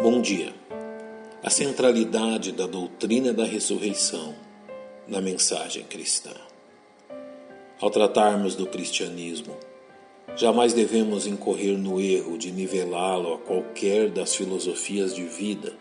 Bom 0.00 0.20
dia. 0.20 0.54
A 1.42 1.50
centralidade 1.50 2.52
da 2.52 2.68
doutrina 2.68 3.32
da 3.32 3.44
ressurreição 3.44 4.32
na 5.08 5.20
mensagem 5.20 5.82
cristã. 5.82 6.30
Ao 7.80 7.90
tratarmos 7.90 8.54
do 8.54 8.64
cristianismo, 8.68 9.56
jamais 10.36 10.72
devemos 10.72 11.26
incorrer 11.26 11.76
no 11.76 12.00
erro 12.00 12.38
de 12.38 12.52
nivelá-lo 12.52 13.34
a 13.34 13.38
qualquer 13.38 14.08
das 14.08 14.36
filosofias 14.36 15.12
de 15.12 15.24
vida 15.24 15.72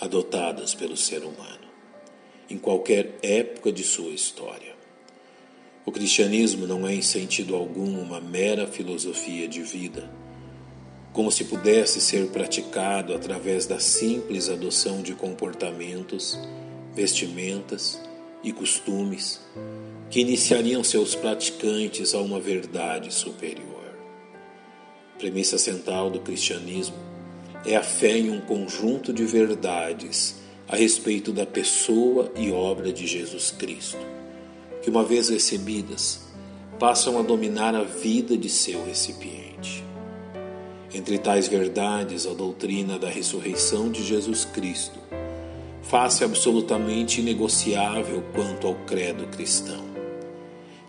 adotadas 0.00 0.74
pelo 0.74 0.96
ser 0.96 1.22
humano, 1.22 1.68
em 2.50 2.58
qualquer 2.58 3.16
época 3.22 3.70
de 3.70 3.84
sua 3.84 4.10
história. 4.10 4.74
O 5.86 5.92
cristianismo 5.92 6.66
não 6.66 6.84
é, 6.84 6.94
em 6.94 7.02
sentido 7.02 7.54
algum, 7.54 8.00
uma 8.00 8.20
mera 8.20 8.66
filosofia 8.66 9.46
de 9.46 9.62
vida 9.62 10.10
como 11.12 11.30
se 11.30 11.44
pudesse 11.44 12.00
ser 12.00 12.28
praticado 12.28 13.14
através 13.14 13.66
da 13.66 13.78
simples 13.78 14.48
adoção 14.48 15.02
de 15.02 15.14
comportamentos, 15.14 16.38
vestimentas 16.94 18.00
e 18.42 18.52
costumes 18.52 19.40
que 20.10 20.20
iniciariam 20.20 20.82
seus 20.82 21.14
praticantes 21.14 22.14
a 22.14 22.18
uma 22.18 22.40
verdade 22.40 23.12
superior. 23.12 23.96
Premissa 25.18 25.58
central 25.58 26.10
do 26.10 26.20
cristianismo 26.20 26.96
é 27.64 27.76
a 27.76 27.82
fé 27.82 28.18
em 28.18 28.30
um 28.30 28.40
conjunto 28.40 29.12
de 29.12 29.24
verdades 29.24 30.36
a 30.68 30.76
respeito 30.76 31.32
da 31.32 31.46
pessoa 31.46 32.32
e 32.34 32.50
obra 32.50 32.92
de 32.92 33.06
Jesus 33.06 33.50
Cristo, 33.50 33.98
que, 34.82 34.90
uma 34.90 35.04
vez 35.04 35.28
recebidas, 35.28 36.22
passam 36.78 37.18
a 37.18 37.22
dominar 37.22 37.74
a 37.74 37.84
vida 37.84 38.36
de 38.36 38.48
seu 38.48 38.84
recipiente. 38.84 39.91
Entre 40.94 41.16
tais 41.16 41.48
verdades, 41.48 42.26
a 42.26 42.34
doutrina 42.34 42.98
da 42.98 43.08
ressurreição 43.08 43.90
de 43.90 44.04
Jesus 44.04 44.44
Cristo 44.44 45.00
faz-se 45.82 46.22
absolutamente 46.22 47.20
inegociável 47.20 48.22
quanto 48.34 48.66
ao 48.66 48.74
credo 48.74 49.26
cristão, 49.28 49.82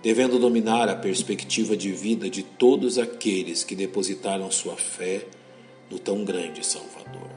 devendo 0.02 0.38
dominar 0.38 0.90
a 0.90 0.96
perspectiva 0.96 1.78
de 1.78 1.92
vida 1.94 2.30
de 2.30 2.44
todos 2.44 2.98
aqueles 3.00 3.64
que 3.64 3.76
depositaram 3.76 4.52
sua 4.52 4.76
fé 4.76 5.26
no 5.90 5.98
tão 5.98 6.26
grande 6.26 6.66
Salvador. 6.66 7.30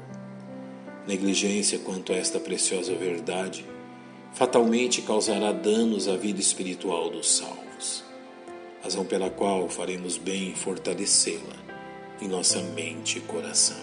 Negligência 1.06 1.78
quanto 1.78 2.12
a 2.12 2.16
esta 2.16 2.40
preciosa 2.40 2.94
verdade 2.96 3.64
fatalmente 4.34 5.02
causará 5.02 5.52
danos 5.52 6.08
à 6.08 6.16
vida 6.16 6.40
espiritual 6.40 7.10
dos 7.10 7.30
salvos, 7.36 8.02
razão 8.82 9.04
pela 9.04 9.30
qual 9.30 9.68
faremos 9.68 10.18
bem 10.18 10.48
em 10.48 10.54
fortalecê-la 10.54 11.65
em 12.20 12.28
nossa 12.28 12.60
mente 12.60 13.18
e 13.18 13.20
coração. 13.20 13.76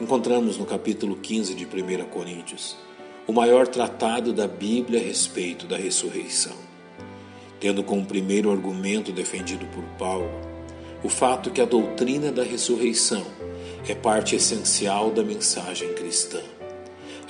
Encontramos 0.00 0.58
no 0.58 0.66
capítulo 0.66 1.16
15 1.16 1.54
de 1.54 1.64
1 1.64 2.04
Coríntios 2.06 2.76
o 3.26 3.32
maior 3.32 3.66
tratado 3.66 4.32
da 4.32 4.46
Bíblia 4.46 5.00
a 5.00 5.02
respeito 5.02 5.66
da 5.66 5.76
ressurreição, 5.76 6.56
tendo 7.58 7.82
como 7.82 8.04
primeiro 8.06 8.50
argumento 8.50 9.10
defendido 9.10 9.66
por 9.66 9.82
Paulo 9.98 10.30
o 11.02 11.08
fato 11.08 11.50
que 11.50 11.60
a 11.60 11.64
doutrina 11.64 12.32
da 12.32 12.42
ressurreição 12.42 13.24
é 13.88 13.94
parte 13.94 14.34
essencial 14.34 15.10
da 15.10 15.22
mensagem 15.22 15.92
cristã, 15.92 16.40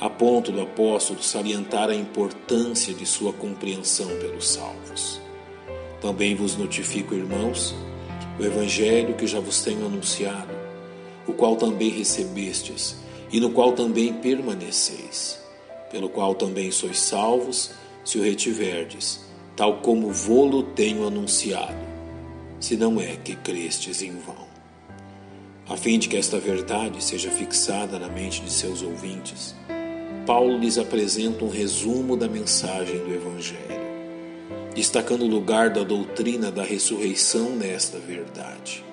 a 0.00 0.08
ponto 0.08 0.50
do 0.50 0.60
apóstolo 0.60 1.22
salientar 1.22 1.90
a 1.90 1.94
importância 1.94 2.94
de 2.94 3.04
sua 3.04 3.32
compreensão 3.32 4.08
pelos 4.18 4.48
salvos. 4.48 5.20
Também 6.00 6.34
vos 6.34 6.56
notifico, 6.56 7.14
irmãos, 7.14 7.74
o 8.38 8.44
Evangelho 8.44 9.14
que 9.14 9.26
já 9.26 9.40
vos 9.40 9.62
tenho 9.62 9.86
anunciado, 9.86 10.54
o 11.26 11.32
qual 11.32 11.56
também 11.56 11.90
recebestes 11.90 12.96
e 13.32 13.40
no 13.40 13.50
qual 13.50 13.72
também 13.72 14.12
permaneceis, 14.12 15.40
pelo 15.90 16.08
qual 16.08 16.34
também 16.34 16.70
sois 16.70 16.98
salvos, 16.98 17.70
se 18.04 18.18
o 18.18 18.22
retiverdes, 18.22 19.20
tal 19.56 19.78
como 19.78 20.12
vô-lo 20.12 20.62
tenho 20.62 21.06
anunciado, 21.06 21.74
se 22.60 22.76
não 22.76 23.00
é 23.00 23.16
que 23.16 23.34
crestes 23.34 24.02
em 24.02 24.12
vão. 24.12 24.46
A 25.68 25.76
fim 25.76 25.98
de 25.98 26.08
que 26.08 26.16
esta 26.16 26.38
verdade 26.38 27.02
seja 27.02 27.30
fixada 27.30 27.98
na 27.98 28.08
mente 28.08 28.40
de 28.42 28.52
seus 28.52 28.82
ouvintes, 28.82 29.56
Paulo 30.24 30.58
lhes 30.58 30.78
apresenta 30.78 31.44
um 31.44 31.48
resumo 31.48 32.16
da 32.16 32.28
mensagem 32.28 32.98
do 32.98 33.12
Evangelho 33.12 33.85
destacando 34.76 35.22
o 35.22 35.26
lugar 35.26 35.70
da 35.70 35.82
doutrina 35.82 36.52
da 36.52 36.62
ressurreição 36.62 37.56
nesta 37.56 37.98
verdade. 37.98 38.84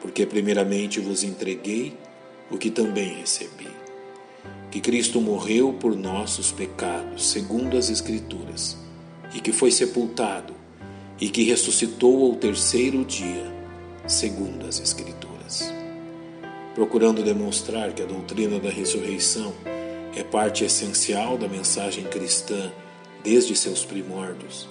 Porque, 0.00 0.24
primeiramente, 0.24 1.00
vos 1.00 1.24
entreguei 1.24 1.98
o 2.48 2.56
que 2.56 2.70
também 2.70 3.16
recebi: 3.16 3.66
que 4.70 4.80
Cristo 4.80 5.20
morreu 5.20 5.72
por 5.72 5.96
nossos 5.96 6.52
pecados, 6.52 7.28
segundo 7.28 7.76
as 7.76 7.90
Escrituras, 7.90 8.76
e 9.34 9.40
que 9.40 9.50
foi 9.50 9.72
sepultado, 9.72 10.54
e 11.20 11.28
que 11.28 11.42
ressuscitou 11.42 12.26
ao 12.26 12.36
terceiro 12.36 13.04
dia, 13.04 13.52
segundo 14.06 14.64
as 14.64 14.80
Escrituras. 14.80 15.74
Procurando 16.72 17.24
demonstrar 17.24 17.92
que 17.92 18.02
a 18.02 18.06
doutrina 18.06 18.60
da 18.60 18.70
ressurreição 18.70 19.52
é 20.16 20.22
parte 20.22 20.64
essencial 20.64 21.36
da 21.36 21.48
mensagem 21.48 22.04
cristã 22.04 22.70
desde 23.24 23.56
seus 23.56 23.84
primórdios 23.84 24.68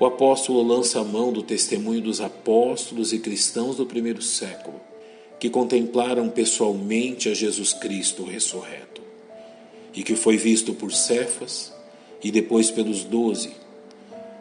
o 0.00 0.06
apóstolo 0.06 0.62
lança 0.62 0.98
a 0.98 1.04
mão 1.04 1.30
do 1.30 1.42
testemunho 1.42 2.00
dos 2.00 2.22
apóstolos 2.22 3.12
e 3.12 3.18
cristãos 3.18 3.76
do 3.76 3.84
primeiro 3.84 4.22
século, 4.22 4.80
que 5.38 5.50
contemplaram 5.50 6.30
pessoalmente 6.30 7.28
a 7.28 7.34
Jesus 7.34 7.74
Cristo 7.74 8.24
ressurreto, 8.24 9.02
e 9.92 10.02
que 10.02 10.16
foi 10.16 10.38
visto 10.38 10.72
por 10.72 10.90
Cefas 10.90 11.70
e 12.24 12.30
depois 12.30 12.70
pelos 12.70 13.04
doze. 13.04 13.52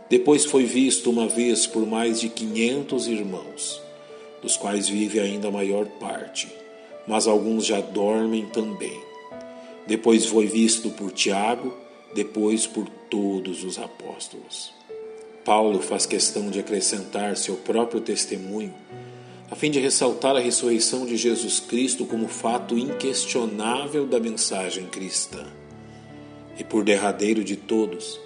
Depois 0.09 0.45
foi 0.45 0.63
visto 0.63 1.09
uma 1.09 1.27
vez 1.27 1.67
por 1.67 1.85
mais 1.85 2.21
de 2.21 2.29
quinhentos 2.29 3.05
irmãos, 3.07 3.81
dos 4.41 4.55
quais 4.55 4.87
vive 4.87 5.19
ainda 5.19 5.49
a 5.49 5.51
maior 5.51 5.85
parte, 5.85 6.47
mas 7.05 7.27
alguns 7.27 7.65
já 7.65 7.81
dormem 7.81 8.45
também. 8.45 8.97
Depois 9.85 10.25
foi 10.25 10.45
visto 10.45 10.89
por 10.91 11.11
Tiago, 11.11 11.75
depois 12.15 12.65
por 12.65 12.87
todos 13.09 13.65
os 13.65 13.77
apóstolos. 13.77 14.78
Paulo 15.49 15.81
faz 15.81 16.05
questão 16.05 16.51
de 16.51 16.59
acrescentar 16.59 17.35
seu 17.35 17.55
próprio 17.55 17.99
testemunho, 17.99 18.71
a 19.49 19.55
fim 19.55 19.71
de 19.71 19.79
ressaltar 19.79 20.35
a 20.35 20.39
ressurreição 20.39 21.07
de 21.07 21.17
Jesus 21.17 21.59
Cristo 21.59 22.05
como 22.05 22.27
fato 22.27 22.77
inquestionável 22.77 24.05
da 24.05 24.19
mensagem 24.19 24.85
cristã. 24.85 25.43
E 26.55 26.63
por 26.63 26.83
derradeiro 26.83 27.43
de 27.43 27.55
todos, 27.55 28.19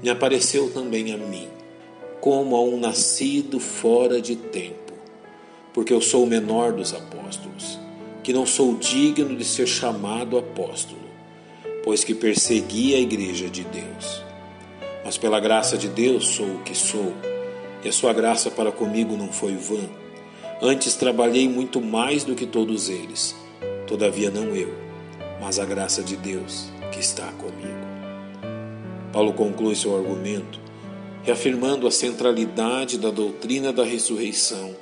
me 0.00 0.08
apareceu 0.08 0.70
também 0.70 1.12
a 1.12 1.16
mim, 1.16 1.48
como 2.20 2.54
a 2.54 2.62
um 2.62 2.78
nascido 2.78 3.58
fora 3.58 4.22
de 4.22 4.36
tempo, 4.36 4.92
porque 5.74 5.92
eu 5.92 6.00
sou 6.00 6.22
o 6.22 6.28
menor 6.28 6.74
dos 6.74 6.94
apóstolos, 6.94 7.76
que 8.22 8.32
não 8.32 8.46
sou 8.46 8.76
digno 8.76 9.34
de 9.36 9.44
ser 9.44 9.66
chamado 9.66 10.38
apóstolo, 10.38 11.10
pois 11.82 12.04
que 12.04 12.14
persegui 12.14 12.94
a 12.94 13.00
igreja 13.00 13.50
de 13.50 13.64
Deus 13.64 14.31
mas 15.04 15.18
pela 15.18 15.40
graça 15.40 15.76
de 15.76 15.88
Deus 15.88 16.28
sou 16.28 16.46
o 16.46 16.62
que 16.62 16.74
sou, 16.74 17.12
e 17.84 17.88
a 17.88 17.92
sua 17.92 18.12
graça 18.12 18.50
para 18.50 18.70
comigo 18.70 19.16
não 19.16 19.32
foi 19.32 19.54
vã. 19.54 19.88
Antes 20.60 20.94
trabalhei 20.94 21.48
muito 21.48 21.80
mais 21.80 22.24
do 22.24 22.34
que 22.34 22.46
todos 22.46 22.88
eles, 22.88 23.34
todavia 23.86 24.30
não 24.30 24.54
eu, 24.54 24.72
mas 25.40 25.58
a 25.58 25.64
graça 25.64 26.02
de 26.02 26.16
Deus 26.16 26.68
que 26.92 27.00
está 27.00 27.26
comigo. 27.32 27.82
Paulo 29.12 29.32
conclui 29.32 29.74
seu 29.74 29.96
argumento 29.96 30.60
reafirmando 31.22 31.86
a 31.86 31.90
centralidade 31.90 32.98
da 32.98 33.10
doutrina 33.10 33.72
da 33.72 33.84
ressurreição 33.84 34.74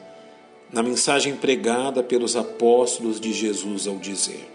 na 0.72 0.82
mensagem 0.82 1.34
pregada 1.36 2.02
pelos 2.02 2.36
apóstolos 2.36 3.20
de 3.20 3.32
Jesus 3.32 3.86
ao 3.86 3.96
dizer: 3.96 4.48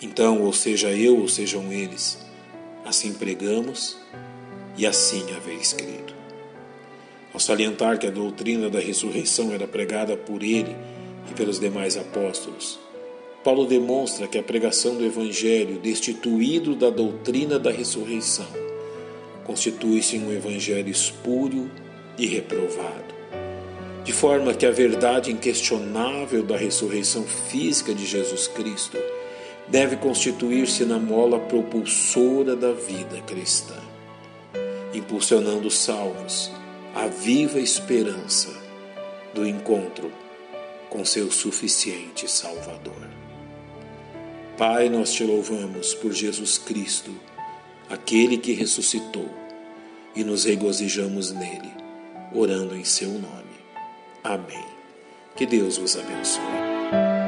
Então, 0.00 0.42
ou 0.42 0.52
seja 0.52 0.90
eu, 0.90 1.18
ou 1.18 1.28
sejam 1.28 1.72
eles, 1.72 2.18
assim 2.84 3.12
pregamos 3.12 3.96
e 4.76 4.86
assim 4.86 5.24
haveis 5.34 5.72
crido. 5.72 6.14
Ao 7.32 7.40
salientar 7.40 7.98
que 7.98 8.06
a 8.06 8.10
doutrina 8.10 8.68
da 8.68 8.78
ressurreição 8.78 9.52
era 9.52 9.66
pregada 9.66 10.16
por 10.16 10.42
ele 10.42 10.76
e 11.30 11.34
pelos 11.34 11.58
demais 11.58 11.96
apóstolos, 11.96 12.78
Paulo 13.42 13.66
demonstra 13.66 14.28
que 14.28 14.38
a 14.38 14.42
pregação 14.42 14.96
do 14.96 15.04
Evangelho, 15.04 15.78
destituído 15.78 16.76
da 16.76 16.90
doutrina 16.90 17.58
da 17.58 17.70
ressurreição, 17.70 18.46
constitui-se 19.44 20.16
um 20.18 20.30
Evangelho 20.30 20.90
espúrio 20.90 21.70
e 22.16 22.26
reprovado. 22.26 23.12
De 24.04 24.12
forma 24.12 24.54
que 24.54 24.66
a 24.66 24.70
verdade 24.70 25.32
inquestionável 25.32 26.42
da 26.42 26.56
ressurreição 26.56 27.24
física 27.24 27.94
de 27.94 28.04
Jesus 28.04 28.46
Cristo 28.46 28.98
deve 29.68 29.96
constituir-se 29.96 30.84
na 30.84 30.98
mola 30.98 31.38
propulsora 31.38 32.54
da 32.54 32.72
vida 32.72 33.20
cristã 33.26 33.81
impulsionando 34.92 35.68
os 35.68 35.78
salvos 35.78 36.50
à 36.94 37.06
viva 37.06 37.58
esperança 37.58 38.50
do 39.34 39.46
encontro 39.46 40.12
com 40.90 41.04
seu 41.04 41.30
suficiente 41.30 42.30
Salvador. 42.30 43.08
Pai, 44.58 44.88
nós 44.90 45.12
te 45.12 45.24
louvamos 45.24 45.94
por 45.94 46.12
Jesus 46.12 46.58
Cristo, 46.58 47.10
aquele 47.88 48.36
que 48.36 48.52
ressuscitou, 48.52 49.28
e 50.14 50.22
nos 50.22 50.44
regozijamos 50.44 51.32
nele, 51.32 51.72
orando 52.34 52.76
em 52.76 52.84
seu 52.84 53.08
nome. 53.08 53.52
Amém. 54.22 54.64
Que 55.34 55.46
Deus 55.46 55.78
vos 55.78 55.96
abençoe. 55.96 57.21